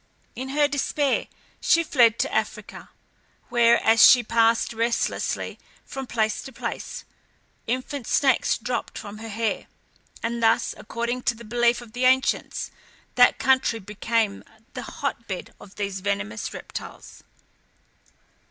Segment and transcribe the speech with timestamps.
[0.35, 1.27] In her despair
[1.59, 2.89] she fled to Africa,
[3.49, 7.05] where, as she passed restlessly from place to place,
[7.67, 9.67] infant snakes dropped from her hair,
[10.23, 12.71] and thus, according to the belief of the ancients,
[13.13, 14.43] that country became
[14.73, 17.21] the hotbed of these venomous reptiles.